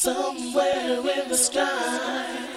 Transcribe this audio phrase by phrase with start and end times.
[0.00, 2.48] Somewhere in the sky.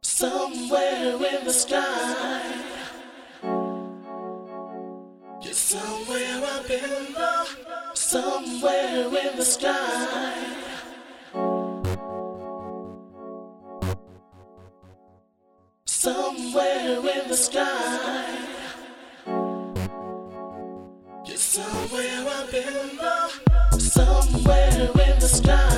[0.00, 2.64] Somewhere in the sky.
[5.42, 7.46] You're somewhere up in the.
[7.92, 10.34] Somewhere in the sky.
[15.84, 18.43] Somewhere in the sky.
[24.04, 25.73] Somewhere in the sky.